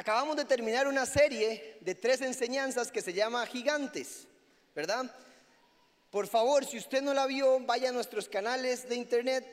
[0.00, 4.26] Acabamos de terminar una serie de tres enseñanzas que se llama Gigantes,
[4.74, 5.14] ¿verdad?
[6.10, 9.44] Por favor, si usted no la vio, vaya a nuestros canales de internet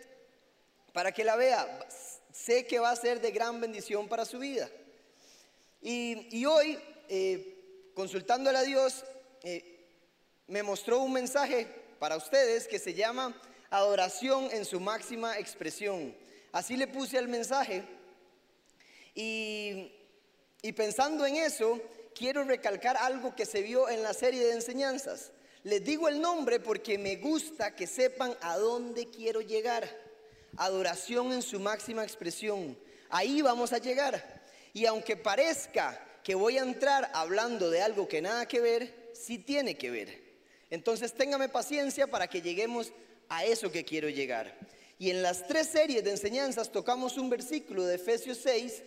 [0.94, 1.86] para que la vea.
[2.32, 4.70] Sé que va a ser de gran bendición para su vida.
[5.82, 6.80] Y, hoy,
[7.10, 9.04] eh, consultándole a Dios,
[9.44, 9.86] eh,
[10.48, 11.68] me mostró un mensaje
[12.00, 13.38] para ustedes que se llama
[13.70, 16.16] Adoración en su máxima expresión.
[16.54, 17.84] Así le puse al mensaje.
[19.14, 19.92] Y
[20.68, 21.80] y pensando en eso,
[22.14, 25.32] quiero recalcar algo que se vio en la serie de enseñanzas.
[25.64, 29.90] Les digo el nombre porque me gusta que sepan a dónde quiero llegar.
[30.58, 32.78] Adoración en su máxima expresión.
[33.08, 34.44] Ahí vamos a llegar.
[34.74, 39.38] Y aunque parezca que voy a entrar hablando de algo que nada que ver, sí
[39.38, 40.22] tiene que ver.
[40.70, 42.92] Entonces téngame paciencia para que lleguemos
[43.30, 44.54] a eso que quiero llegar.
[45.00, 48.84] Y en las tres series de enseñanzas tocamos un versículo de Efesios 6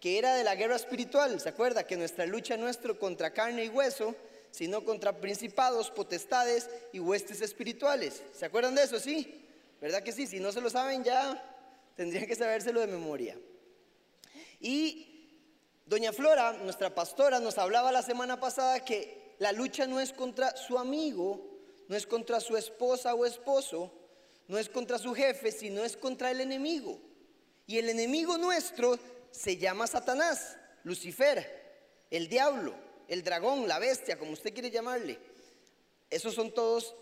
[0.00, 1.38] que era de la guerra espiritual.
[1.40, 1.86] ¿Se acuerda?
[1.86, 4.16] Que nuestra lucha no es contra carne y hueso,
[4.50, 8.22] sino contra principados, potestades y huestes espirituales.
[8.32, 8.98] ¿Se acuerdan de eso?
[8.98, 9.46] Sí.
[9.80, 10.26] ¿Verdad que sí?
[10.26, 11.42] Si no se lo saben ya,
[11.96, 13.38] tendrían que sabérselo de memoria.
[14.58, 15.28] Y
[15.86, 20.56] doña Flora, nuestra pastora, nos hablaba la semana pasada que la lucha no es contra
[20.56, 21.46] su amigo,
[21.88, 23.92] no es contra su esposa o esposo,
[24.48, 27.00] no es contra su jefe, sino es contra el enemigo.
[27.66, 28.98] Y el enemigo nuestro
[29.30, 31.60] se llama Satanás, Lucifer,
[32.10, 32.74] el diablo,
[33.08, 35.18] el dragón, la bestia, como usted quiere llamarle.
[36.10, 36.94] Esos son todos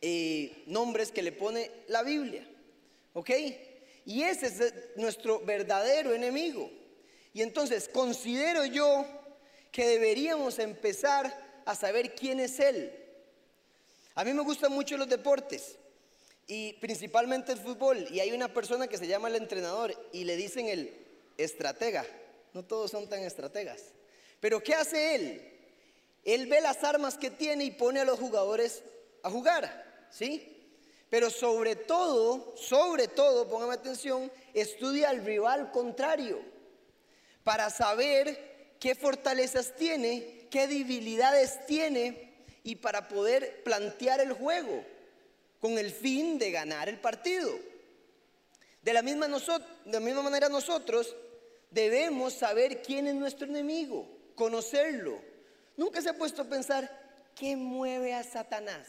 [0.00, 2.48] eh, nombres que le pone la Biblia.
[3.14, 3.30] ¿Ok?
[4.04, 6.70] Y ese es nuestro verdadero enemigo.
[7.32, 9.04] Y entonces considero yo
[9.72, 12.92] que deberíamos empezar a saber quién es Él.
[14.14, 15.76] A mí me gustan mucho los deportes
[16.46, 18.06] y principalmente el fútbol.
[18.10, 21.07] Y hay una persona que se llama el entrenador y le dicen el
[21.38, 22.04] estratega.
[22.52, 23.80] No todos son tan estrategas.
[24.40, 25.58] Pero ¿qué hace él?
[26.24, 28.82] Él ve las armas que tiene y pone a los jugadores
[29.22, 30.56] a jugar, ¿sí?
[31.08, 36.40] Pero sobre todo, sobre todo, póngame atención, estudia al rival contrario
[37.44, 44.84] para saber qué fortalezas tiene, qué debilidades tiene y para poder plantear el juego
[45.60, 47.50] con el fin de ganar el partido.
[48.82, 51.16] De la misma, de la misma manera nosotros
[51.70, 55.20] Debemos saber quién es nuestro enemigo, conocerlo.
[55.76, 56.90] Nunca se ha puesto a pensar,
[57.34, 58.86] ¿qué mueve a Satanás?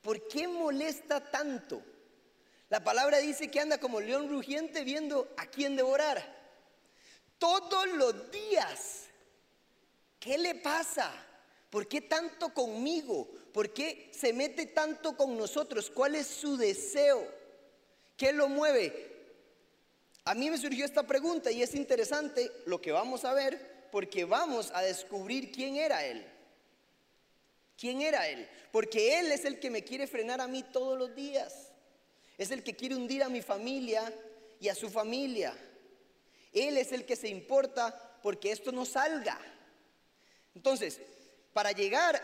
[0.00, 1.82] ¿Por qué molesta tanto?
[2.68, 6.34] La palabra dice que anda como león rugiente viendo a quién devorar.
[7.38, 9.04] Todos los días.
[10.18, 11.12] ¿Qué le pasa?
[11.70, 13.28] ¿Por qué tanto conmigo?
[13.52, 15.90] ¿Por qué se mete tanto con nosotros?
[15.90, 17.26] ¿Cuál es su deseo?
[18.16, 19.15] ¿Qué lo mueve?
[20.26, 24.24] A mí me surgió esta pregunta y es interesante lo que vamos a ver porque
[24.24, 26.26] vamos a descubrir quién era Él.
[27.78, 28.48] ¿Quién era Él?
[28.72, 31.70] Porque Él es el que me quiere frenar a mí todos los días.
[32.36, 34.12] Es el que quiere hundir a mi familia
[34.58, 35.56] y a su familia.
[36.52, 39.38] Él es el que se importa porque esto no salga.
[40.56, 41.00] Entonces,
[41.52, 42.20] para llegar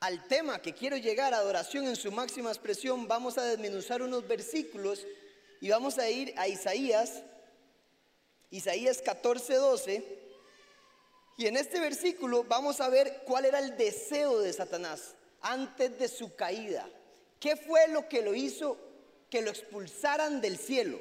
[0.00, 5.06] al tema que quiero llegar, adoración en su máxima expresión, vamos a desmenuzar unos versículos
[5.60, 7.22] y vamos a ir a Isaías,
[8.50, 10.20] Isaías 14, 12.
[11.36, 16.08] Y en este versículo vamos a ver cuál era el deseo de Satanás antes de
[16.08, 16.88] su caída.
[17.38, 18.76] ¿Qué fue lo que lo hizo
[19.30, 20.98] que lo expulsaran del cielo?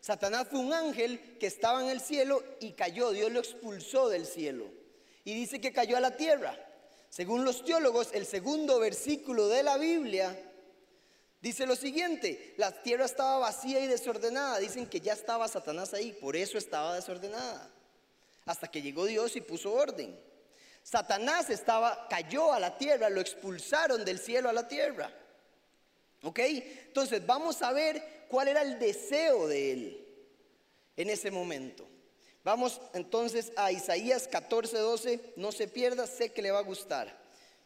[0.00, 3.10] Satanás fue un ángel que estaba en el cielo y cayó.
[3.10, 4.66] Dios lo expulsó del cielo.
[5.24, 6.58] Y dice que cayó a la tierra.
[7.10, 10.36] Según los teólogos, el segundo versículo de la Biblia
[11.40, 14.58] Dice lo siguiente, la tierra estaba vacía y desordenada.
[14.58, 17.70] Dicen que ya estaba Satanás ahí, por eso estaba desordenada.
[18.44, 20.18] Hasta que llegó Dios y puso orden.
[20.82, 25.10] Satanás estaba, cayó a la tierra, lo expulsaron del cielo a la tierra.
[26.22, 26.38] ¿Ok?
[26.40, 30.06] Entonces vamos a ver cuál era el deseo de él
[30.96, 31.86] en ese momento.
[32.44, 35.20] Vamos entonces a Isaías 14, 12.
[35.36, 37.18] No se pierda, sé que le va a gustar.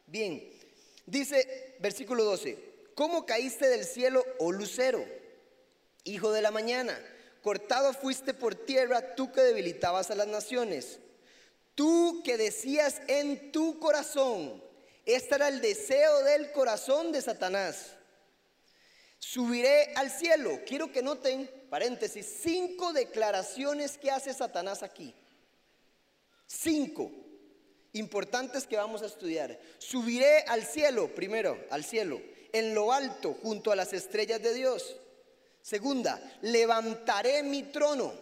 [0.06, 0.48] Bien,
[1.06, 2.73] dice versículo 12.
[2.94, 5.04] ¿Cómo caíste del cielo, oh lucero,
[6.04, 6.96] hijo de la mañana?
[7.42, 11.00] Cortado fuiste por tierra, tú que debilitabas a las naciones.
[11.74, 14.62] Tú que decías en tu corazón,
[15.04, 17.90] este era el deseo del corazón de Satanás.
[19.18, 20.60] Subiré al cielo.
[20.64, 25.14] Quiero que noten, paréntesis, cinco declaraciones que hace Satanás aquí.
[26.46, 27.10] Cinco
[27.92, 29.58] importantes que vamos a estudiar.
[29.78, 32.20] Subiré al cielo, primero, al cielo
[32.54, 34.96] en lo alto junto a las estrellas de Dios.
[35.60, 38.14] Segunda, levantaré mi trono.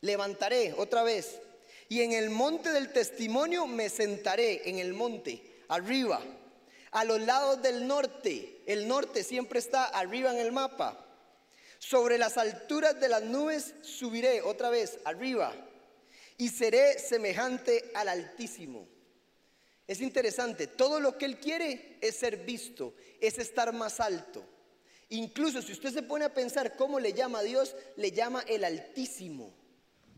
[0.00, 1.40] levantaré otra vez.
[1.88, 6.20] Y en el monte del testimonio me sentaré, en el monte, arriba,
[6.92, 8.62] a los lados del norte.
[8.66, 11.04] El norte siempre está arriba en el mapa.
[11.78, 15.52] Sobre las alturas de las nubes subiré otra vez, arriba,
[16.38, 18.95] y seré semejante al Altísimo.
[19.86, 24.44] Es interesante, todo lo que Él quiere es ser visto, es estar más alto.
[25.10, 28.64] Incluso si usted se pone a pensar cómo le llama a Dios, le llama el
[28.64, 29.54] Altísimo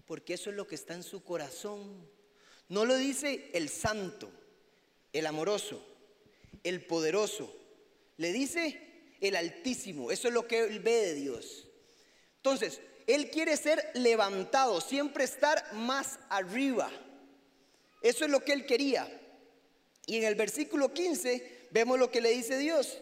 [0.08, 2.08] porque eso es lo que está en su corazón.
[2.70, 4.30] No lo dice el santo,
[5.12, 5.84] el amoroso,
[6.64, 7.54] el poderoso.
[8.16, 8.80] Le dice
[9.20, 10.10] el altísimo.
[10.10, 11.68] Eso es lo que él ve de Dios.
[12.36, 16.90] Entonces, él quiere ser levantado, siempre estar más arriba.
[18.00, 19.06] Eso es lo que él quería.
[20.08, 22.98] Y en el versículo 15 vemos lo que le dice Dios.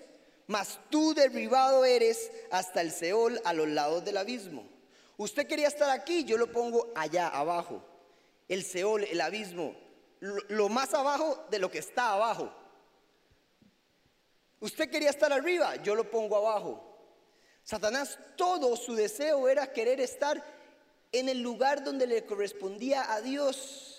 [0.49, 4.69] Mas tú derribado eres hasta el Seol a los lados del abismo.
[5.17, 7.81] Usted quería estar aquí, yo lo pongo allá abajo.
[8.49, 9.77] El Seol, el abismo,
[10.19, 12.53] lo, más abajo de lo que está abajo.
[14.59, 16.83] Usted quería estar arriba, yo lo pongo abajo.
[17.63, 20.45] Satanás, todo su deseo era querer estar
[21.13, 23.96] en el lugar donde le correspondía a Dios.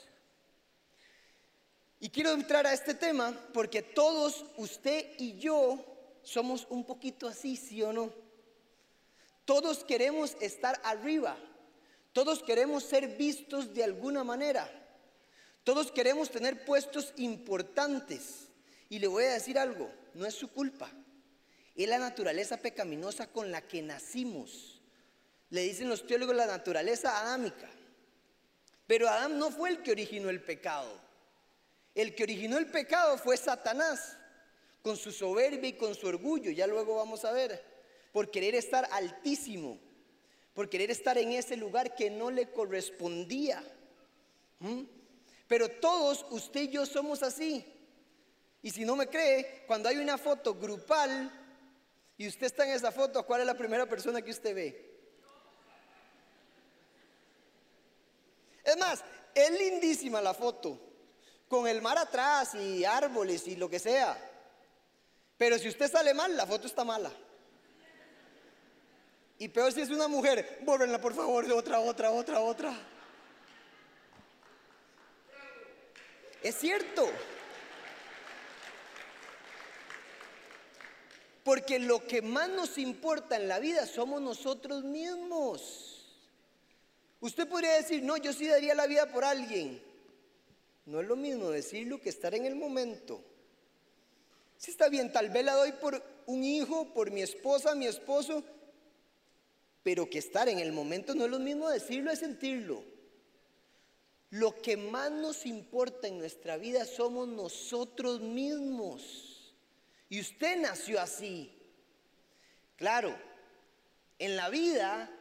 [2.00, 5.84] Y quiero entrar a este tema porque todos, usted y yo,
[6.22, 8.12] somos un poquito así, ¿sí o no?
[9.46, 11.38] Todos queremos estar arriba.
[12.14, 14.70] Todos queremos ser vistos de alguna manera.
[15.64, 18.50] Todos queremos tener puestos importantes.
[18.90, 20.92] Y le voy a decir algo, no es su culpa.
[21.76, 24.82] Es la naturaleza pecaminosa con la que nacimos.
[25.50, 27.70] Le dicen los teólogos la naturaleza adámica.
[28.86, 31.07] Pero Adán no fue el que originó el pecado.
[31.98, 34.20] El que originó el pecado fue Satanás,
[34.84, 36.52] con su soberbia y con su orgullo.
[36.52, 37.66] Ya luego vamos a ver
[38.12, 39.80] por querer estar altísimo,
[40.54, 43.64] por querer estar en ese lugar que no le correspondía.
[45.48, 47.66] Pero todos, usted y yo somos así.
[48.62, 51.32] Y si no me cree, cuando hay una foto grupal
[52.16, 55.00] y usted está en esa foto, ¿cuál es la primera persona que usted ve?
[58.64, 59.04] Es más,
[59.34, 60.87] es lindísima la foto,
[61.48, 64.18] con el mar atrás y árboles y lo que sea.
[65.38, 67.12] Pero si usted sale mal, la foto está mala.
[69.40, 72.74] Y peor si es una mujer, bórrenla por favor de otra, otra, otra, otra.
[76.42, 77.10] Es cierto.
[81.44, 85.88] Porque lo que más nos importa en la vida somos nosotros mismos.
[87.20, 89.87] Usted podría decir, no, yo sí daría la vida por alguien.
[90.88, 93.22] No es lo mismo decirlo que estar en el momento.
[94.58, 98.42] Si está bien, tal vez la doy por un hijo, por mi esposa, mi esposo,
[99.84, 102.86] pero que estar en el momento no es lo mismo decirlo, es sentirlo.
[104.30, 109.54] Lo que más nos importa en nuestra vida somos nosotros mismos.
[110.08, 111.54] Y usted nació así.
[112.78, 113.14] Claro,
[114.20, 115.12] en la vida,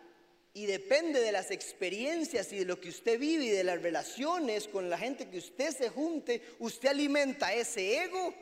[0.56, 4.66] y depende de las experiencias y de lo que usted vive y de las relaciones
[4.66, 8.34] con la gente que usted se junte, usted alimenta ese ego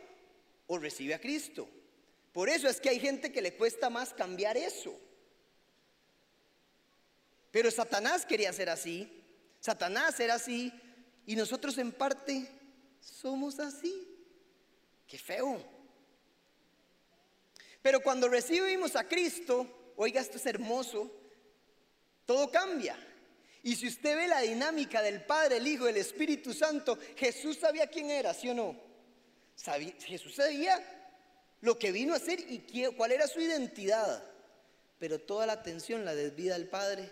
[0.69, 1.69] o recibe a Cristo.
[2.33, 4.97] Por eso es que hay gente que le cuesta más cambiar eso.
[7.51, 9.11] Pero Satanás quería ser así.
[9.59, 10.73] Satanás era así.
[11.27, 12.49] Y nosotros en parte
[13.01, 14.07] somos así.
[15.09, 15.61] Qué feo.
[17.83, 21.24] Pero cuando recibimos a Cristo, oiga, esto es hermoso,
[22.27, 22.97] todo cambia.
[23.63, 27.87] Y si usted ve la dinámica del Padre, el Hijo, el Espíritu Santo, Jesús sabía
[27.87, 28.77] quién era, ¿sí o no?
[30.01, 30.83] Jesús sabía
[31.61, 34.23] lo que vino a hacer y cuál era su identidad.
[34.99, 37.11] Pero toda la atención la desvía al Padre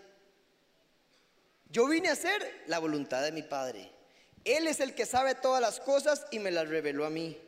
[1.72, 3.90] yo vine a hacer la voluntad de mi Padre.
[4.44, 7.40] Él es el que sabe todas las cosas y me las reveló a mí.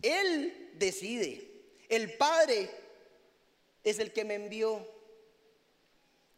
[0.00, 1.50] Él decide.
[1.90, 2.70] El Padre
[3.84, 4.88] es el que me envió.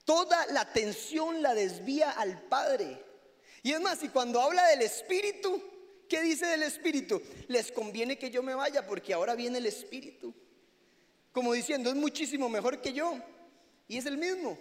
[0.05, 3.03] Toda la atención la desvía al Padre.
[3.63, 5.63] Y es más, y cuando habla del Espíritu,
[6.09, 7.23] ¿qué dice del Espíritu?
[7.49, 10.35] Les conviene que yo me vaya porque ahora viene el Espíritu.
[11.33, 13.19] Como diciendo, es muchísimo mejor que yo.
[13.89, 14.59] Y es el mismo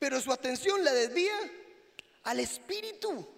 [0.00, 1.38] pero su atención la desvía
[2.24, 3.28] al Espíritu.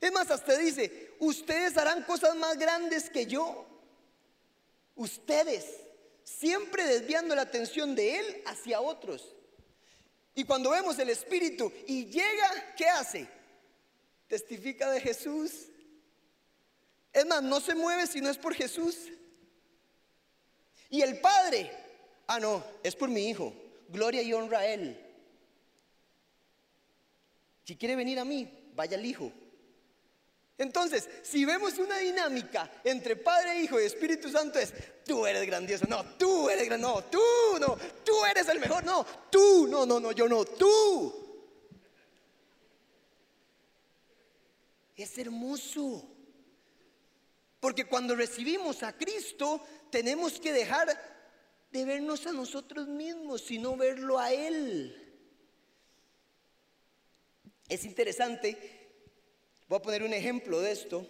[0.00, 3.66] Es más, hasta dice, ustedes harán cosas más grandes que yo.
[4.96, 5.66] Ustedes,
[6.24, 9.34] siempre desviando la atención de Él hacia otros.
[10.38, 13.26] Y cuando vemos el Espíritu y llega, ¿qué hace?
[14.28, 15.66] Testifica de Jesús.
[17.12, 19.08] Es más, no se mueve si no es por Jesús.
[20.90, 21.72] Y el Padre,
[22.28, 23.52] ah, no, es por mi Hijo.
[23.88, 25.04] Gloria y honra a Él.
[27.64, 29.32] Si quiere venir a mí, vaya al Hijo.
[30.58, 34.74] Entonces, si vemos una dinámica entre Padre, Hijo y Espíritu Santo es,
[35.04, 37.20] tú eres grandioso, no, tú eres grandioso, no, tú,
[37.60, 41.14] no, tú eres el mejor, no, tú, no, no, no, yo no, tú.
[44.96, 46.04] Es hermoso.
[47.60, 50.88] Porque cuando recibimos a Cristo, tenemos que dejar
[51.70, 55.04] de vernos a nosotros mismos, sino verlo a Él.
[57.68, 58.77] Es interesante
[59.68, 61.06] Voy a poner un ejemplo de esto.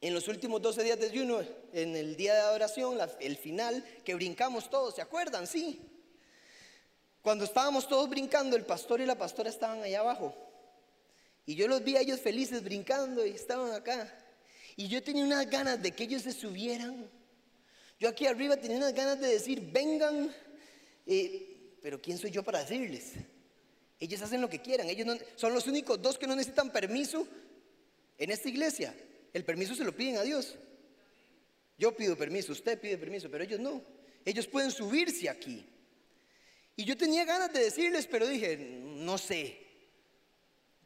[0.00, 1.40] En los últimos 12 días de ayuno,
[1.72, 5.46] en el día de adoración, el final, que brincamos todos, ¿se acuerdan?
[5.46, 5.80] Sí.
[7.22, 10.34] Cuando estábamos todos brincando, el pastor y la pastora estaban allá abajo.
[11.46, 14.12] Y yo los vi a ellos felices brincando y estaban acá.
[14.76, 17.08] Y yo tenía unas ganas de que ellos se subieran.
[18.00, 20.34] Yo aquí arriba tenía unas ganas de decir, vengan,
[21.06, 23.14] eh, pero ¿quién soy yo para decirles?
[24.00, 24.88] Ellos hacen lo que quieran.
[24.88, 27.26] Ellos son los únicos dos que no necesitan permiso
[28.16, 28.94] en esta iglesia.
[29.32, 30.56] El permiso se lo piden a Dios.
[31.78, 33.82] Yo pido permiso, usted pide permiso, pero ellos no.
[34.24, 35.64] Ellos pueden subirse aquí.
[36.76, 39.58] Y yo tenía ganas de decirles, pero dije, no sé.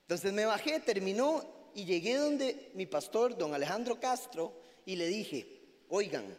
[0.03, 5.47] Entonces me bajé, terminó y llegué donde mi pastor, don Alejandro Castro, y le dije,
[5.89, 6.37] oigan,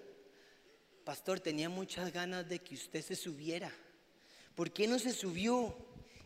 [1.04, 3.72] pastor, tenía muchas ganas de que usted se subiera.
[4.56, 5.76] ¿Por qué no se subió?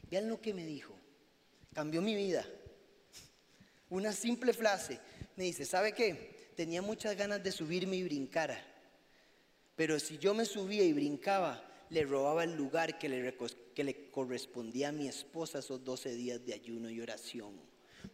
[0.10, 0.94] Vean lo que me dijo.
[1.74, 2.46] Cambió mi vida.
[3.90, 5.00] Una simple frase.
[5.36, 6.52] Me dice, ¿sabe qué?
[6.56, 8.58] Tenía muchas ganas de subirme y brincar.
[9.76, 13.38] Pero si yo me subía y brincaba, le robaba el lugar que le,
[13.76, 17.62] que le correspondía a mi esposa esos 12 días de ayuno y oración.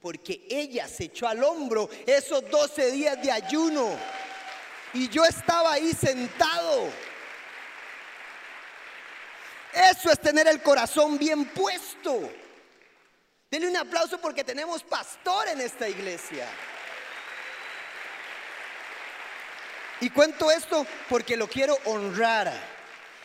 [0.02, 3.98] Porque ella se echó al hombro esos 12 días de ayuno.
[4.94, 6.90] Y yo estaba ahí sentado.
[9.74, 12.32] Eso es tener el corazón bien puesto.
[13.50, 16.48] Denle un aplauso porque tenemos pastor en esta iglesia.
[20.02, 22.52] Y cuento esto porque lo quiero honrar.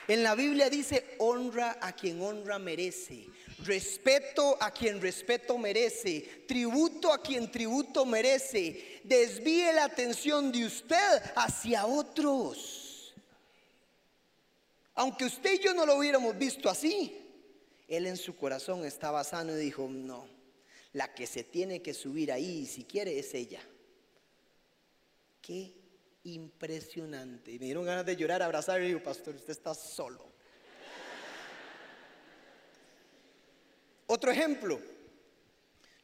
[0.07, 3.27] En la Biblia dice, honra a quien honra merece,
[3.65, 11.23] respeto a quien respeto merece, tributo a quien tributo merece, desvíe la atención de usted
[11.37, 12.78] hacia otros.
[14.99, 17.17] Aunque usted y yo no lo hubiéramos visto así,
[17.87, 20.27] él en su corazón estaba sano y dijo, no,
[20.93, 23.61] la que se tiene que subir ahí, si quiere, es ella.
[25.41, 25.73] Qué
[26.25, 27.53] impresionante.
[27.53, 30.33] me dieron ganas de llorar, abrazar y digo, pastor, usted está solo.
[34.09, 34.81] Otro ejemplo,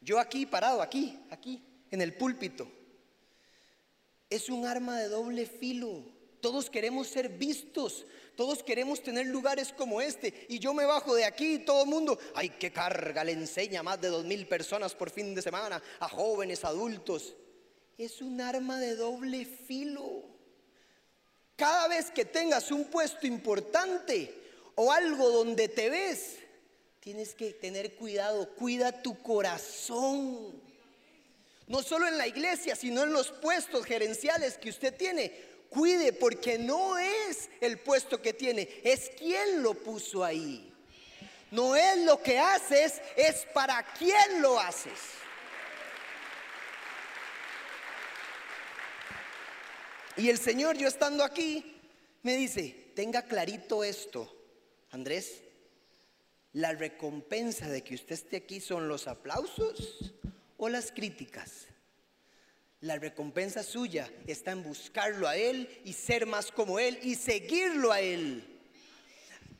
[0.00, 1.60] yo aquí parado, aquí, aquí,
[1.90, 2.70] en el púlpito,
[4.30, 6.13] es un arma de doble filo.
[6.44, 8.04] Todos queremos ser vistos,
[8.36, 10.44] todos queremos tener lugares como este.
[10.50, 13.80] Y yo me bajo de aquí y todo el mundo, ay, qué carga le enseña
[13.80, 17.34] a más de dos mil personas por fin de semana, a jóvenes, adultos.
[17.96, 20.22] Es un arma de doble filo.
[21.56, 24.34] Cada vez que tengas un puesto importante
[24.74, 26.40] o algo donde te ves,
[27.00, 30.62] tienes que tener cuidado, cuida tu corazón.
[31.68, 36.58] No solo en la iglesia, sino en los puestos gerenciales que usted tiene cuide porque
[36.58, 40.72] no es el puesto que tiene, es quien lo puso ahí.
[41.50, 44.98] No es lo que haces, es para quién lo haces.
[50.16, 51.80] Y el Señor, yo estando aquí,
[52.22, 54.32] me dice, tenga clarito esto,
[54.90, 55.42] Andrés,
[56.52, 60.14] la recompensa de que usted esté aquí son los aplausos
[60.56, 61.66] o las críticas.
[62.84, 67.90] La recompensa suya está en buscarlo a Él y ser más como Él y seguirlo
[67.90, 68.44] a Él.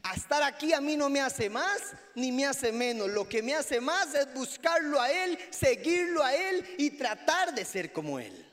[0.02, 3.08] A estar aquí a mí no me hace más ni me hace menos.
[3.08, 7.64] Lo que me hace más es buscarlo a Él, seguirlo a Él y tratar de
[7.64, 8.46] ser como Él.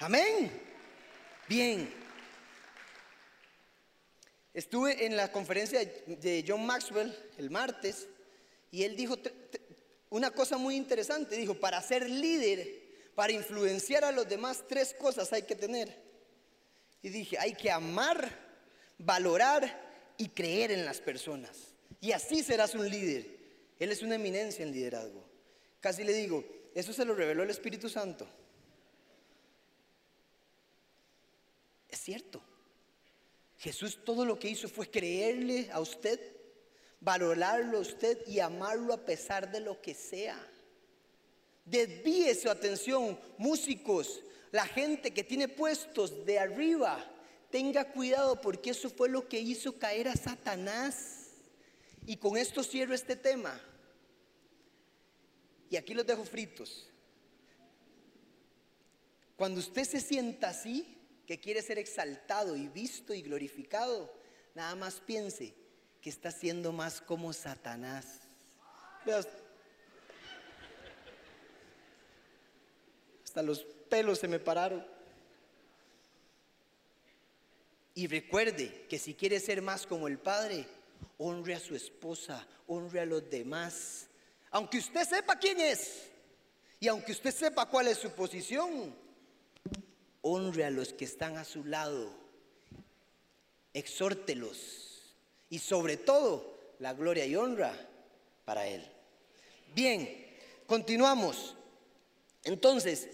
[0.00, 0.52] Amén.
[1.48, 1.90] Bien.
[4.52, 8.06] Estuve en la conferencia de John Maxwell el martes
[8.70, 9.16] y él dijo
[10.10, 11.36] una cosa muy interesante.
[11.36, 12.81] Dijo, para ser líder
[13.14, 15.94] para influenciar a los demás, tres cosas hay que tener.
[17.02, 18.30] Y dije, hay que amar,
[18.98, 21.74] valorar y creer en las personas.
[22.00, 23.26] Y así serás un líder.
[23.78, 25.24] Él es una eminencia en liderazgo.
[25.80, 28.26] Casi le digo, eso se lo reveló el Espíritu Santo.
[31.88, 32.40] Es cierto.
[33.58, 36.18] Jesús todo lo que hizo fue creerle a usted,
[37.00, 40.51] valorarlo a usted y amarlo a pesar de lo que sea.
[41.64, 47.04] Desvíe su atención, músicos, la gente que tiene puestos de arriba.
[47.50, 51.28] Tenga cuidado porque eso fue lo que hizo caer a Satanás.
[52.06, 53.60] Y con esto cierro este tema.
[55.70, 56.86] y aquí los dejo fritos.
[59.36, 64.12] Cuando usted se sienta así, que quiere ser exaltado y visto y glorificado,
[64.54, 65.54] nada más piense
[66.02, 68.20] que está siendo más como Satanás.
[73.32, 74.86] Hasta los pelos se me pararon.
[77.94, 80.66] Y recuerde que si quiere ser más como el Padre,
[81.16, 84.06] honre a su esposa, honre a los demás.
[84.50, 86.10] Aunque usted sepa quién es
[86.78, 88.94] y aunque usted sepa cuál es su posición,
[90.20, 92.12] honre a los que están a su lado,
[93.72, 95.14] exhórtelos
[95.48, 97.74] y sobre todo la gloria y honra
[98.44, 98.86] para Él.
[99.74, 100.36] Bien,
[100.66, 101.56] continuamos.
[102.44, 103.08] Entonces,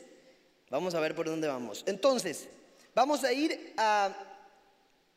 [0.70, 1.84] vamos a ver por dónde vamos.
[1.86, 2.48] Entonces,
[2.94, 4.14] vamos a ir a,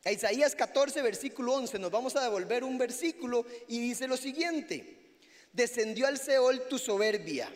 [0.04, 1.78] Isaías 14, versículo 11.
[1.78, 5.18] Nos vamos a devolver un versículo y dice lo siguiente.
[5.52, 7.48] Descendió al Seol tu soberbia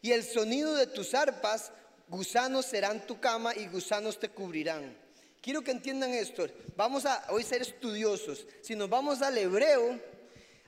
[0.00, 1.72] y el sonido de tus arpas
[2.08, 4.96] gusanos serán tu cama y gusanos te cubrirán.
[5.40, 6.46] Quiero que entiendan esto.
[6.76, 8.46] Vamos a hoy ser estudiosos.
[8.62, 10.00] Si nos vamos al hebreo,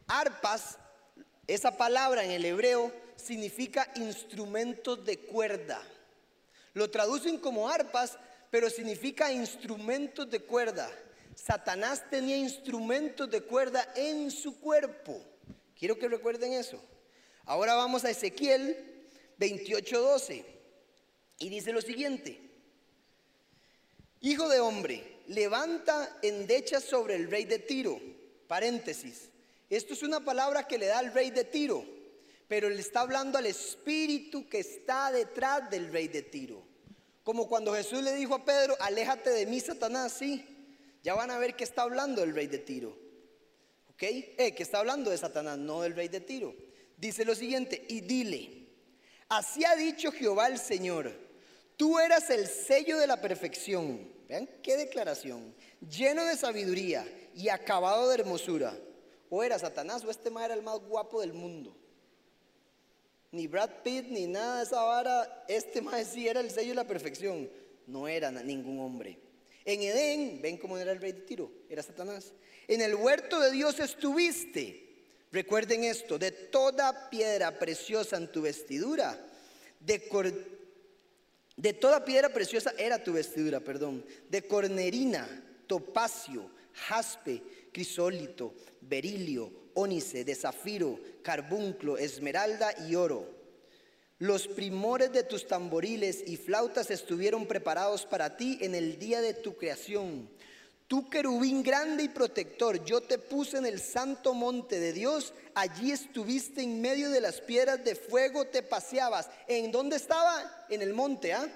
[0.06, 0.78] arpas,
[1.46, 5.82] esa palabra en el hebreo significa instrumentos de cuerda.
[6.74, 8.18] Lo traducen como arpas,
[8.50, 10.90] pero significa instrumentos de cuerda.
[11.34, 15.22] Satanás tenía instrumentos de cuerda en su cuerpo.
[15.78, 16.80] Quiero que recuerden eso.
[17.44, 18.76] Ahora vamos a Ezequiel
[19.38, 20.44] 28:12.
[21.38, 22.38] Y dice lo siguiente,
[24.20, 27.98] hijo de hombre, levanta endechas sobre el rey de Tiro,
[28.46, 29.30] paréntesis,
[29.70, 31.86] esto es una palabra que le da al rey de Tiro,
[32.50, 36.60] pero le está hablando al espíritu que está detrás del rey de Tiro.
[37.22, 40.44] Como cuando Jesús le dijo a Pedro, aléjate de mí, Satanás, sí.
[41.04, 42.98] Ya van a ver que está hablando el rey de Tiro.
[43.90, 44.02] ¿Ok?
[44.02, 46.52] Eh, que está hablando de Satanás, no del rey de Tiro.
[46.96, 48.66] Dice lo siguiente, y dile,
[49.28, 51.12] así ha dicho Jehová el Señor
[51.76, 54.12] Tú eras el sello de la perfección.
[54.28, 55.54] Vean qué declaración.
[55.88, 58.76] Lleno de sabiduría y acabado de hermosura.
[59.28, 61.79] O era Satanás o este más era el más guapo del mundo.
[63.32, 65.44] Ni Brad Pitt ni nada de esa vara.
[65.48, 67.48] Este más sí era el sello de la perfección.
[67.86, 69.18] No era ningún hombre.
[69.64, 71.50] En Edén, ven cómo era el rey de Tiro.
[71.68, 72.32] Era Satanás.
[72.66, 74.90] En el huerto de Dios estuviste.
[75.32, 79.16] Recuerden esto, de toda piedra preciosa en tu vestidura,
[79.78, 80.02] de,
[81.56, 84.04] de toda piedra preciosa era tu vestidura, perdón.
[84.28, 85.28] De cornerina,
[85.68, 93.40] topacio, jaspe, crisólito, berilio, ónice, de zafiro, carbunclo, esmeralda y oro.
[94.18, 99.32] Los primores de tus tamboriles y flautas estuvieron preparados para ti en el día de
[99.32, 100.28] tu creación.
[100.86, 105.92] Tú querubín grande y protector, yo te puse en el santo monte de Dios, allí
[105.92, 109.30] estuviste en medio de las piedras de fuego, te paseabas.
[109.46, 110.66] ¿En dónde estaba?
[110.68, 111.48] En el monte, ¿ah?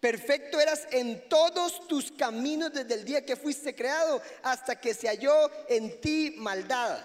[0.00, 5.08] Perfecto eras en todos tus caminos desde el día que fuiste creado hasta que se
[5.08, 6.98] halló en ti maldad.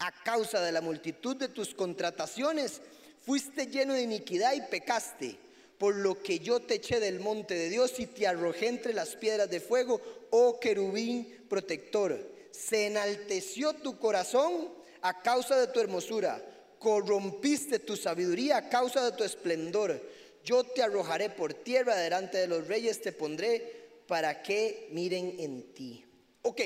[0.00, 2.80] A causa de la multitud de tus contrataciones,
[3.24, 5.38] fuiste lleno de iniquidad y pecaste
[5.78, 9.14] por lo que yo te eché del monte de Dios y te arrojé entre las
[9.14, 10.00] piedras de fuego,
[10.30, 12.18] oh querubín protector.
[12.50, 14.70] Se enalteció tu corazón
[15.02, 16.42] a causa de tu hermosura,
[16.80, 20.02] corrompiste tu sabiduría a causa de tu esplendor.
[20.48, 25.74] Yo te arrojaré por tierra delante de los reyes, te pondré para que miren en
[25.74, 26.02] ti.
[26.40, 26.62] Ok,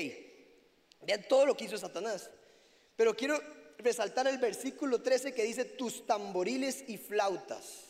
[1.01, 2.29] vean todo lo que hizo Satanás.
[2.95, 3.37] Pero quiero
[3.77, 7.89] resaltar el versículo 13 que dice tus tamboriles y flautas.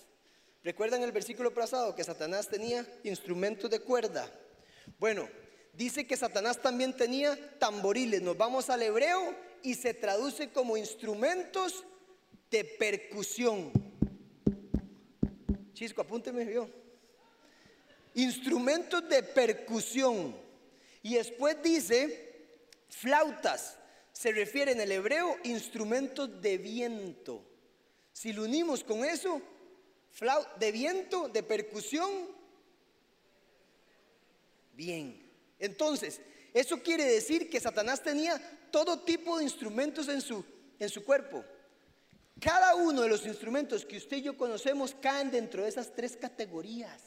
[0.64, 4.28] ¿Recuerdan el versículo pasado que Satanás tenía instrumentos de cuerda?
[4.98, 5.30] Bueno,
[5.74, 8.24] dice que Satanás también tenía tamboriles.
[8.24, 11.84] Nos vamos al hebreo y se traduce como instrumentos
[12.50, 13.93] de percusión.
[15.74, 16.70] Chisco, apúnteme yo.
[18.16, 20.36] Instrumentos de percusión.
[21.02, 22.34] Y después dice
[22.90, 23.78] flautas.
[24.12, 27.44] Se refiere en el hebreo instrumentos de viento.
[28.12, 29.42] Si lo unimos con eso,
[30.60, 32.12] de viento, de percusión.
[34.74, 35.20] Bien.
[35.58, 36.22] Entonces,
[36.54, 38.40] eso quiere decir que Satanás tenía
[38.72, 40.46] todo tipo de instrumentos en su,
[40.80, 41.44] en su cuerpo.
[42.44, 46.18] Cada uno de los instrumentos que usted y yo conocemos caen dentro de esas tres
[46.18, 47.02] categorías.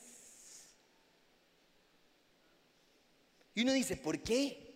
[3.55, 4.67] Y uno dice, ¿por qué?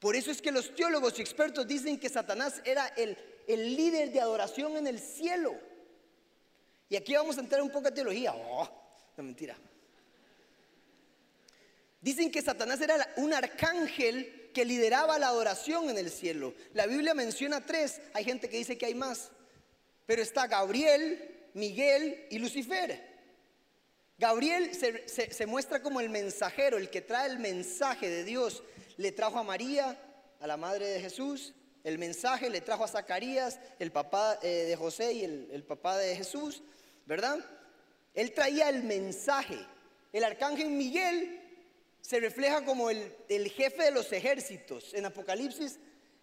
[0.00, 4.10] Por eso es que los teólogos y expertos dicen que Satanás era el, el líder
[4.10, 5.54] de adoración en el cielo.
[6.88, 8.34] Y aquí vamos a entrar un poco a teología.
[8.34, 8.68] Oh,
[9.16, 9.56] no mentira.
[12.00, 16.52] Dicen que Satanás era un arcángel que lideraba la adoración en el cielo.
[16.74, 19.30] La Biblia menciona tres, hay gente que dice que hay más.
[20.04, 23.00] Pero está Gabriel, Miguel y Lucifer.
[24.18, 28.64] Gabriel se, muestra como el mensajero, el que trae el mensaje de Dios.
[28.96, 29.96] Le trajo a María,
[30.40, 34.74] a la madre de Jesús, el mensaje, le trajo a Zacarías, el papá eh, de
[34.74, 36.64] José y el, papá de Jesús,
[37.06, 37.38] ¿verdad?
[38.12, 39.64] Él traía el mensaje.
[40.12, 41.47] El arcángel Miguel
[42.00, 44.94] se refleja como el, jefe de los ejércitos.
[44.94, 45.78] En Apocalipsis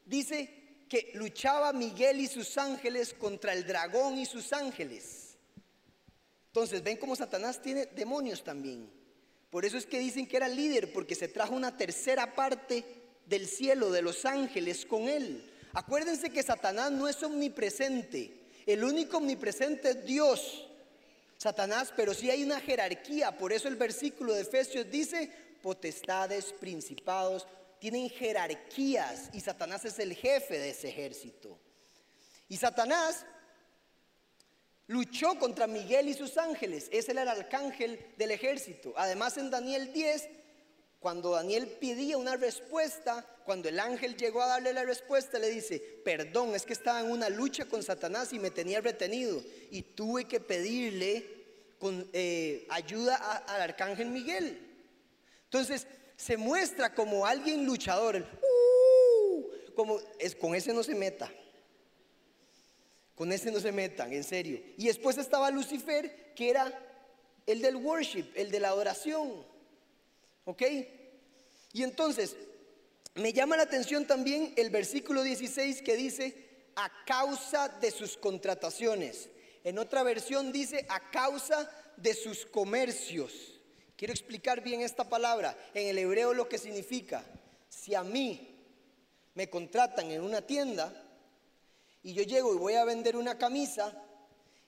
[0.05, 0.49] dice
[0.89, 5.37] que luchaba Miguel y sus ángeles contra el dragón y sus ángeles.
[6.47, 8.89] Entonces, ven cómo Satanás tiene demonios también.
[9.49, 12.83] Por eso es que dicen que era líder, porque se trajo una tercera parte
[13.25, 15.51] del cielo, de los ángeles, con él.
[15.73, 18.45] Acuérdense que Satanás no es omnipresente.
[18.65, 20.67] El único omnipresente es Dios.
[21.37, 23.37] Satanás, pero sí hay una jerarquía.
[23.37, 25.29] Por eso el versículo de Efesios dice,
[25.65, 27.47] potestades, principados,
[27.79, 31.57] tienen jerarquías y Satanás es el jefe de ese ejército.
[32.47, 33.25] Y Satanás
[34.87, 36.89] Luchó contra Miguel y sus ángeles.
[36.91, 38.93] Era el arcángel del ejército.
[38.97, 40.29] Además en Daniel 10,
[40.99, 45.79] cuando Daniel pedía una respuesta, cuando el ángel llegó a darle la respuesta, le dice,
[45.79, 49.41] perdón, es que estaba en una lucha con Satanás y me tenía retenido.
[49.71, 51.33] Y tuve que pedirle
[52.13, 54.64] eh, ayuda al arcángel Miguel.
[55.55, 55.87] Entonces
[56.17, 58.27] se muestra como alguien luchador.
[58.41, 61.31] Uh, como es, con ese no se meta.
[63.15, 64.59] Con ese no se metan, en serio.
[64.75, 66.77] Y después estaba Lucifer, que era
[67.45, 69.45] el del worship, el de la adoración.
[70.43, 70.61] ¿Ok?
[71.71, 72.35] Y entonces,
[73.13, 76.35] me llama la atención también el versículo 16 que dice,
[76.75, 79.29] a causa de sus contrataciones.
[79.63, 83.54] En otra versión dice, a causa de sus comercios.
[83.95, 85.57] Quiero explicar bien esta palabra.
[85.73, 87.23] En el hebreo lo que significa,
[87.69, 88.55] si a mí
[89.33, 90.93] me contratan en una tienda,
[92.03, 93.91] y yo llego y voy a vender una camisa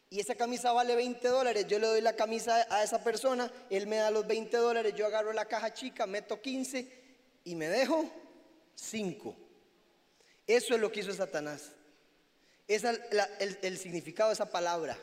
[0.09, 3.87] y esa camisa vale 20 dólares, yo le doy la camisa a esa persona, él
[3.87, 6.89] me da los 20 dólares, yo agarro la caja chica, meto 15
[7.43, 8.09] y me dejo
[8.75, 9.35] 5.
[10.47, 11.71] Eso es lo que hizo Satanás.
[12.67, 13.01] Es el,
[13.61, 14.97] el significado de esa palabra.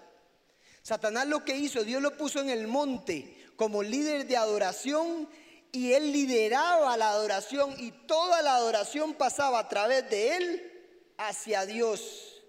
[0.85, 5.27] Satanás lo que hizo, Dios lo puso en el monte como líder de adoración
[5.73, 10.73] y él lideraba la adoración y toda la adoración pasaba a través de él
[11.17, 12.43] hacia Dios.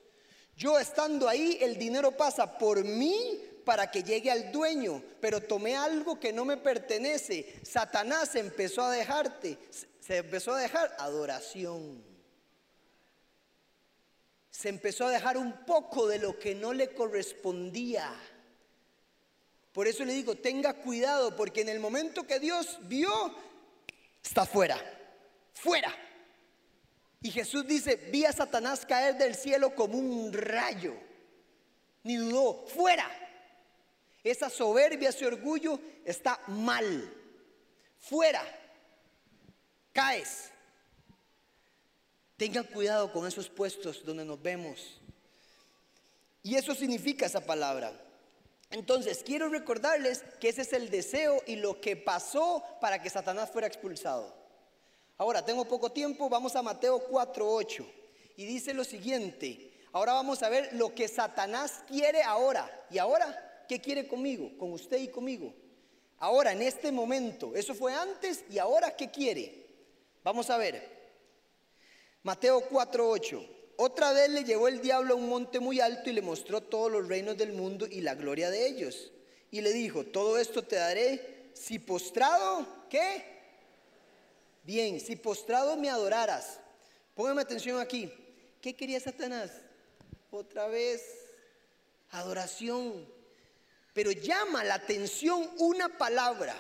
[0.58, 5.78] Yo estando ahí, el dinero pasa por mí para que llegue al dueño, pero tomé
[5.78, 7.62] algo que no me pertenece.
[7.64, 9.58] Satanás empezó a dejarte,
[10.02, 12.15] se empezó a dejar adoración.
[14.56, 18.10] Se empezó a dejar un poco de lo que no le correspondía.
[19.74, 23.36] Por eso le digo, tenga cuidado, porque en el momento que Dios vio,
[24.24, 24.80] está fuera,
[25.52, 25.94] fuera.
[27.22, 30.94] Y Jesús dice, vi a Satanás caer del cielo como un rayo.
[32.04, 33.12] Ni dudó, fuera.
[34.24, 37.14] Esa soberbia, ese orgullo está mal.
[38.00, 38.42] Fuera.
[39.92, 40.50] Caes.
[42.38, 45.00] Tengan cuidado con esos puestos donde nos vemos.
[46.44, 47.94] Y eso significa esa palabra.
[48.72, 53.52] Entonces, quiero recordarles que ese es el deseo y lo que pasó para que Satanás
[53.52, 54.36] fuera expulsado.
[55.18, 57.86] Ahora, tengo poco tiempo, vamos a Mateo 4.8
[58.36, 59.72] y dice lo siguiente.
[59.94, 62.70] Ahora vamos a ver lo que Satanás quiere ahora.
[62.92, 64.52] ¿Y ahora qué quiere conmigo?
[64.58, 65.54] Con usted y conmigo.
[66.20, 69.68] Ahora, en este momento, eso fue antes y ahora qué quiere.
[70.22, 70.95] Vamos a ver.
[72.26, 73.48] Mateo 4.8.
[73.78, 76.92] Otra vez le llevó el diablo a un monte muy alto y le mostró todos
[76.92, 79.12] los reinos del mundo y la gloria de ellos.
[79.52, 83.24] Y le dijo, todo esto te daré si postrado, ¿qué?
[84.64, 86.60] Bien, si postrado me adoraras,
[87.14, 88.12] póngame atención aquí.
[88.60, 89.52] ¿Qué quería Satanás?
[90.32, 91.04] Otra vez,
[92.10, 93.08] adoración.
[93.94, 96.58] Pero llama la atención una palabra.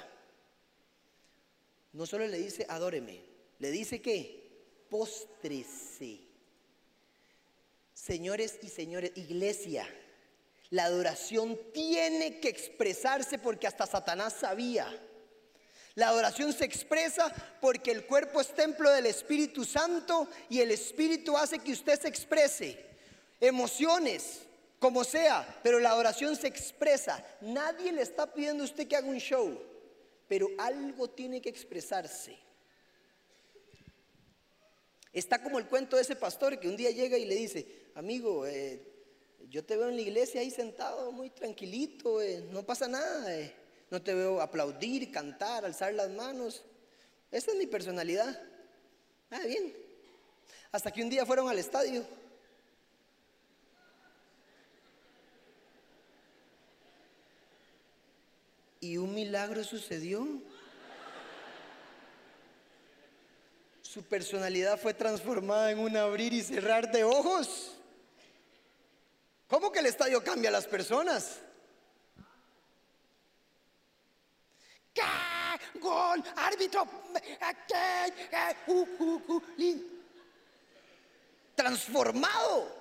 [1.91, 3.23] No solo le dice adóreme,
[3.57, 4.44] le dice que
[4.89, 6.19] postrese.
[7.93, 9.87] Señores y señores, iglesia,
[10.69, 14.87] la adoración tiene que expresarse porque hasta Satanás sabía.
[15.95, 21.37] La adoración se expresa porque el cuerpo es templo del Espíritu Santo y el Espíritu
[21.37, 22.85] hace que usted se exprese.
[23.39, 24.41] Emociones,
[24.79, 27.23] como sea, pero la adoración se expresa.
[27.39, 29.57] Nadie le está pidiendo a usted que haga un show,
[30.27, 32.44] pero algo tiene que expresarse.
[35.15, 38.45] Está como el cuento de ese pastor que un día llega y le dice, amigo,
[38.45, 38.85] eh,
[39.49, 43.55] yo te veo en la iglesia ahí sentado, muy tranquilito, eh, no pasa nada, eh,
[43.89, 46.65] no te veo aplaudir, cantar, alzar las manos.
[47.31, 48.43] Esa es mi personalidad.
[49.31, 49.73] Ah, bien.
[50.73, 52.05] Hasta que un día fueron al estadio.
[58.81, 60.41] Y un milagro sucedió.
[63.95, 67.77] Su personalidad fue transformada en un abrir y cerrar de ojos.
[69.47, 71.39] ¿Cómo que el estadio cambia a las personas?
[74.93, 75.01] ¿Qué?
[75.79, 76.85] Gol, árbitro.
[78.67, 79.81] Uh, uh, uh,
[81.55, 82.75] Transformado.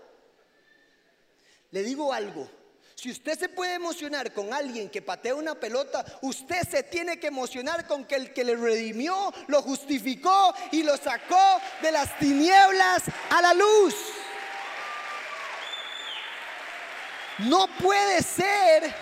[1.70, 2.50] Le digo algo.
[2.94, 7.26] Si usted se puede emocionar con alguien que patea una pelota, usted se tiene que
[7.26, 13.02] emocionar con que el que le redimió, lo justificó y lo sacó de las tinieblas
[13.30, 13.94] a la luz.
[17.40, 18.94] No puede ser.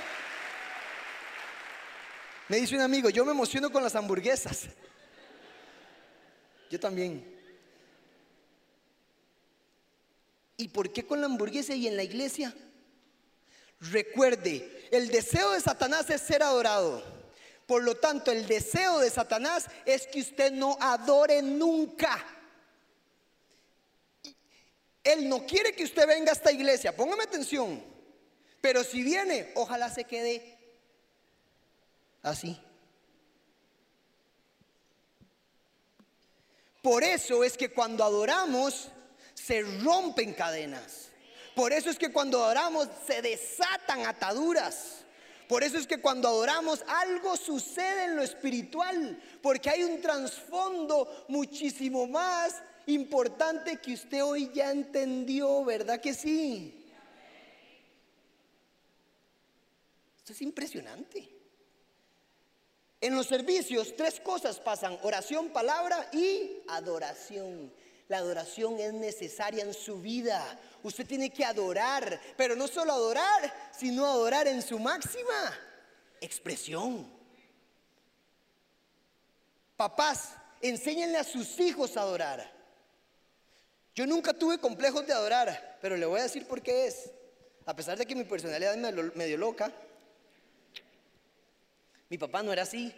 [2.49, 4.69] Me dice un amigo, yo me emociono con las hamburguesas.
[6.71, 7.31] Yo también.
[10.57, 12.55] ¿Y por qué con la hamburguesa y en la iglesia?
[13.90, 17.03] Recuerde, el deseo de Satanás es ser adorado.
[17.66, 22.25] Por lo tanto, el deseo de Satanás es que usted no adore nunca.
[25.03, 27.83] Él no quiere que usted venga a esta iglesia, póngame atención.
[28.61, 30.57] Pero si viene, ojalá se quede
[32.23, 32.61] así.
[36.83, 38.90] Por eso es que cuando adoramos,
[39.35, 41.12] se rompen cadenas.
[41.55, 45.05] Por eso es que cuando adoramos se desatan ataduras.
[45.49, 51.27] Por eso es que cuando adoramos algo sucede en lo espiritual, porque hay un trasfondo
[51.29, 56.87] muchísimo más importante que usted hoy ya entendió, ¿verdad que sí?
[60.17, 61.29] Esto es impresionante.
[63.01, 67.73] En los servicios tres cosas pasan, oración, palabra y adoración.
[68.12, 70.61] La adoración es necesaria en su vida.
[70.83, 75.59] Usted tiene que adorar, pero no solo adorar, sino adorar en su máxima
[76.20, 77.11] expresión.
[79.79, 82.53] Papás, enséñenle a sus hijos a adorar.
[83.94, 87.11] Yo nunca tuve complejos de adorar, pero le voy a decir por qué es.
[87.64, 89.72] A pesar de que mi personalidad es medio loca,
[92.11, 92.94] mi papá no era así.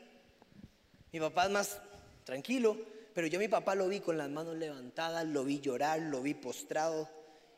[1.12, 1.78] Mi papá es más
[2.24, 6.00] tranquilo, pero yo a mi papá lo vi con las manos levantadas, lo vi llorar,
[6.00, 7.08] lo vi postrado.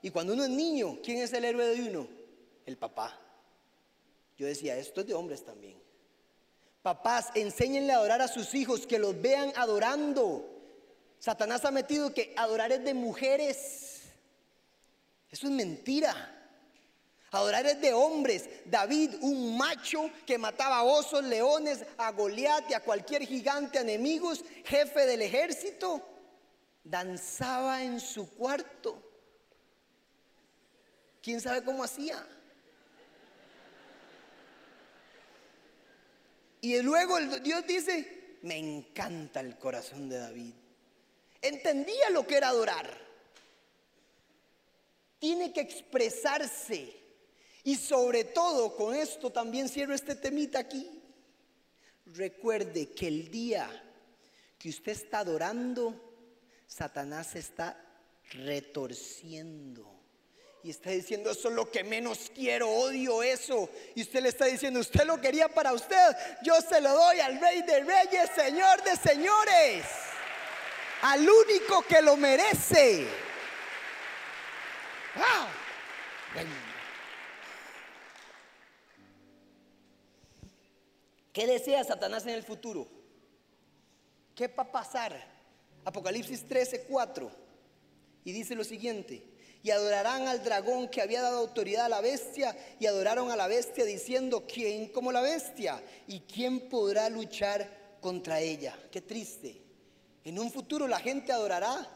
[0.03, 2.07] Y cuando uno es niño, ¿quién es el héroe de uno?
[2.67, 3.19] El papá.
[4.37, 5.81] Yo decía, esto es de hombres también.
[6.83, 10.47] Papás, enséñenle a adorar a sus hijos, que los vean adorando.
[11.19, 14.03] Satanás ha metido que adorar es de mujeres.
[15.31, 16.36] Eso es mentira.
[17.37, 18.49] Adorar es de hombres.
[18.65, 24.43] David, un macho que mataba a osos, leones, a Goliat y a cualquier gigante, enemigos,
[24.65, 26.03] jefe del ejército,
[26.83, 29.03] danzaba en su cuarto.
[31.23, 32.27] ¿Quién sabe cómo hacía?
[36.63, 40.55] Y luego Dios dice, me encanta el corazón de David.
[41.43, 42.89] Entendía lo que era adorar.
[45.19, 47.06] Tiene que expresarse
[47.67, 50.89] y sobre todo, con esto también cierro este temita aquí.
[52.15, 53.69] Recuerde que el día
[54.57, 55.93] que usted está adorando,
[56.69, 57.77] Satanás está
[58.35, 59.85] retorciendo.
[60.63, 63.69] Y está diciendo, eso es lo que menos quiero, odio eso.
[63.97, 67.41] Y usted le está diciendo, usted lo quería para usted, yo se lo doy al
[67.41, 69.85] rey de reyes, señor de señores.
[71.03, 73.09] Al único que lo merece.
[75.17, 75.49] ¡Ah!
[81.37, 82.89] ¿Qué desea Satanás en el futuro?
[84.35, 85.23] ¿Qué va a pasar?
[85.85, 87.31] Apocalipsis 13, 4.
[88.25, 89.23] Y dice lo siguiente.
[89.63, 92.57] Y adorarán al dragón que había dado autoridad a la bestia.
[92.81, 95.83] Y adoraron a la bestia diciendo, ¿quién como la bestia?
[96.07, 98.75] ¿Y quién podrá luchar contra ella?
[98.91, 99.61] Qué triste.
[100.25, 101.87] En un futuro la gente adorará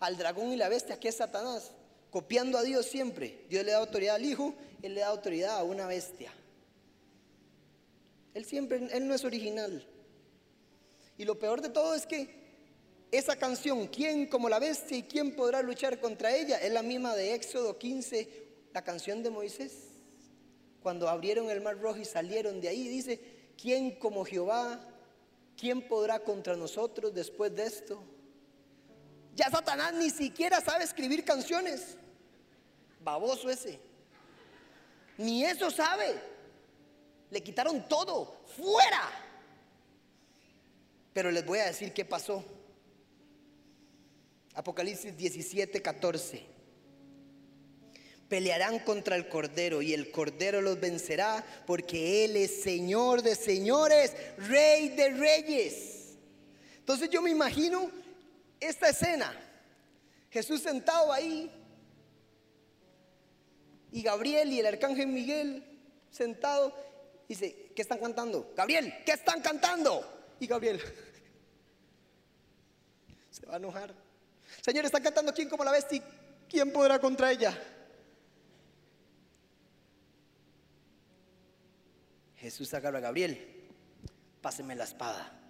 [0.00, 1.72] al dragón y la bestia que es Satanás.
[2.10, 3.46] Copiando a Dios siempre.
[3.48, 6.30] Dios le da autoridad al Hijo, Él le da autoridad a una bestia.
[8.34, 9.86] Él siempre, Él no es original.
[11.16, 12.42] Y lo peor de todo es que
[13.10, 16.56] esa canción, ¿quién como la bestia y quién podrá luchar contra ella?
[16.58, 18.28] Es la misma de Éxodo 15,
[18.72, 19.90] la canción de Moisés.
[20.82, 23.20] Cuando abrieron el mar rojo y salieron de ahí, dice,
[23.60, 24.80] ¿quién como Jehová?
[25.56, 28.02] ¿Quién podrá contra nosotros después de esto?
[29.34, 31.96] Ya Satanás ni siquiera sabe escribir canciones.
[33.00, 33.78] Baboso ese.
[35.18, 36.31] Ni eso sabe.
[37.32, 39.10] Le quitaron todo, fuera.
[41.14, 42.44] Pero les voy a decir qué pasó.
[44.54, 46.44] Apocalipsis 17, 14.
[48.28, 54.14] pelearán contra el Cordero y el Cordero los vencerá porque Él es Señor de señores,
[54.36, 56.18] Rey de reyes.
[56.78, 57.90] Entonces yo me imagino
[58.60, 59.34] esta escena,
[60.30, 61.50] Jesús sentado ahí
[63.90, 65.64] y Gabriel y el arcángel Miguel
[66.10, 66.74] sentado,
[67.28, 68.52] dice, ¿qué están cantando?
[68.56, 70.34] Gabriel, ¿qué están cantando?
[70.40, 70.80] Y Gabriel
[73.30, 73.94] se va a enojar.
[74.60, 76.02] Señor, están cantando quién como la bestia,
[76.48, 77.58] ¿quién podrá contra ella?
[82.36, 83.38] Jesús agarra a Gabriel,
[84.40, 85.40] páseme la espada,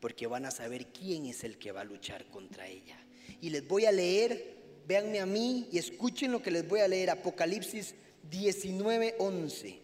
[0.00, 2.98] porque van a saber quién es el que va a luchar contra ella.
[3.40, 4.56] Y les voy a leer,
[4.88, 7.94] véanme a mí y escuchen lo que les voy a leer, Apocalipsis
[8.28, 9.80] 19:11,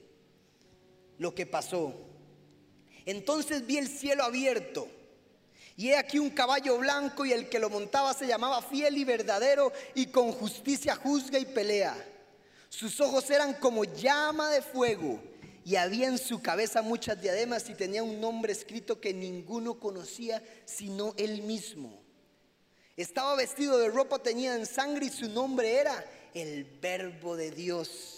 [1.19, 1.95] lo que pasó.
[3.05, 4.89] Entonces vi el cielo abierto.
[5.77, 9.05] Y he aquí un caballo blanco y el que lo montaba se llamaba fiel y
[9.05, 11.95] verdadero y con justicia juzga y pelea.
[12.71, 15.21] Sus ojos eran como llama de fuego
[15.65, 20.43] y había en su cabeza muchas diademas y tenía un nombre escrito que ninguno conocía
[20.65, 22.03] sino él mismo.
[22.97, 28.16] Estaba vestido de ropa tenía en sangre y su nombre era el verbo de Dios.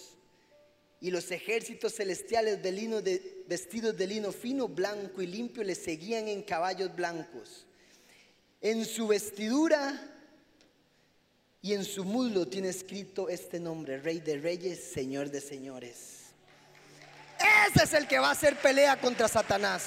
[1.01, 5.75] Y los ejércitos celestiales de lino de, vestidos de lino fino, blanco y limpio le
[5.75, 7.67] seguían en caballos blancos.
[8.61, 10.15] En su vestidura
[11.63, 16.19] y en su muslo tiene escrito este nombre, Rey de Reyes, Señor de Señores.
[17.69, 19.85] Ese es el que va a hacer pelea contra Satanás.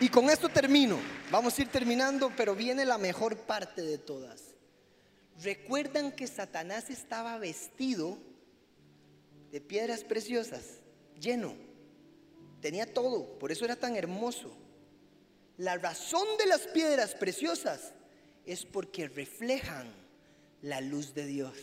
[0.00, 0.98] Y con esto termino.
[1.30, 4.53] Vamos a ir terminando, pero viene la mejor parte de todas.
[5.42, 8.18] ¿Recuerdan que Satanás estaba vestido
[9.50, 10.62] de piedras preciosas,
[11.20, 11.54] lleno?
[12.60, 14.56] Tenía todo, por eso era tan hermoso.
[15.58, 17.92] La razón de las piedras preciosas
[18.46, 19.92] es porque reflejan
[20.62, 21.56] la luz de Dios.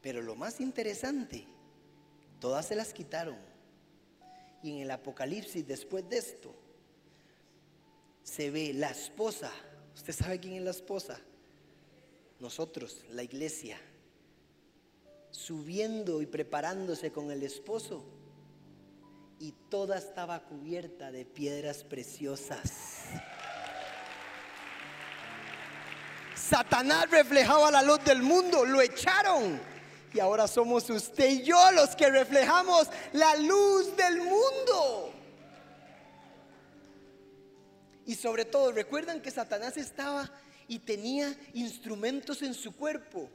[0.00, 1.44] Pero lo más interesante,
[2.40, 3.36] todas se las quitaron.
[4.62, 6.54] Y en el Apocalipsis, después de esto,
[8.22, 9.50] se ve la esposa.
[10.00, 11.20] ¿Usted sabe quién es la esposa?
[12.38, 13.78] Nosotros, la iglesia,
[15.30, 18.02] subiendo y preparándose con el esposo.
[19.38, 23.10] Y toda estaba cubierta de piedras preciosas.
[26.34, 29.60] Satanás reflejaba la luz del mundo, lo echaron
[30.14, 35.19] y ahora somos usted y yo los que reflejamos la luz del mundo.
[38.10, 40.28] Y sobre todo, recuerdan que Satanás estaba
[40.66, 43.30] y tenía instrumentos en su cuerpo.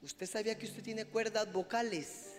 [0.00, 2.30] Usted sabía que usted tiene cuerdas vocales.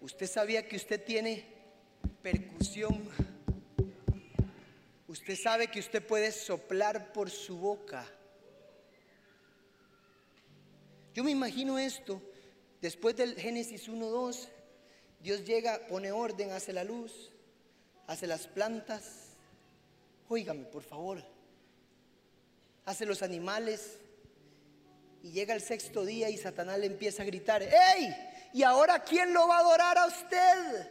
[0.00, 1.44] Usted sabía que usted tiene
[2.22, 3.08] percusión.
[5.06, 8.04] Usted sabe que usted puede soplar por su boca.
[11.14, 12.20] Yo me imagino esto,
[12.80, 14.48] después del Génesis 1.2,
[15.20, 17.29] Dios llega, pone orden, hace la luz,
[18.06, 19.30] hace las plantas,
[20.28, 21.24] óigame por favor,
[22.84, 23.98] hace los animales,
[25.22, 28.16] y llega el sexto día y Satanás le empieza a gritar, ¡Ey!
[28.52, 30.88] ¿Y ahora quién lo va a adorar a usted?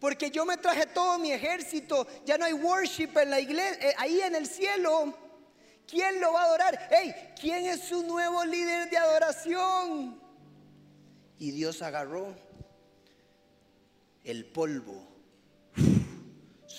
[0.00, 3.94] Porque yo me traje todo mi ejército, ya no hay worship en la iglesia, eh,
[3.98, 5.14] ahí en el cielo.
[5.86, 6.88] ¿Quién lo va a adorar?
[6.90, 10.20] Hey, ¿quién es su nuevo líder de adoración?
[11.38, 12.34] Y Dios agarró
[14.24, 15.07] el polvo,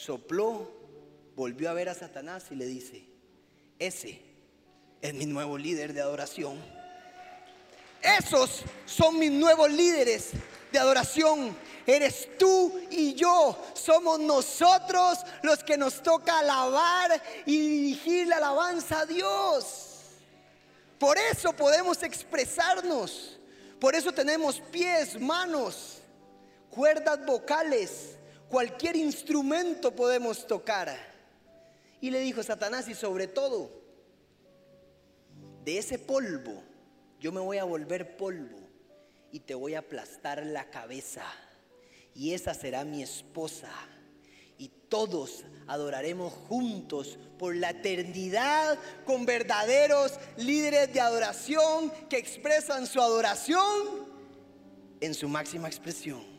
[0.03, 0.71] sopló,
[1.35, 3.05] volvió a ver a Satanás y le dice,
[3.77, 4.21] ese
[5.01, 6.57] es mi nuevo líder de adoración.
[8.01, 10.31] Esos son mis nuevos líderes
[10.71, 11.55] de adoración
[11.95, 13.57] eres tú y yo.
[13.73, 19.85] Somos nosotros los que nos toca alabar y dirigir la alabanza a Dios.
[20.99, 23.39] Por eso podemos expresarnos.
[23.79, 25.99] Por eso tenemos pies, manos,
[26.69, 28.17] cuerdas vocales,
[28.49, 30.95] cualquier instrumento podemos tocar.
[32.01, 33.71] Y le dijo Satanás, y sobre todo,
[35.63, 36.63] de ese polvo,
[37.19, 38.57] yo me voy a volver polvo
[39.31, 41.23] y te voy a aplastar la cabeza
[42.15, 43.69] y esa será mi esposa.
[44.57, 53.01] Y todos adoraremos juntos por la eternidad con verdaderos líderes de adoración que expresan su
[53.01, 54.09] adoración
[54.99, 56.38] en su máxima expresión.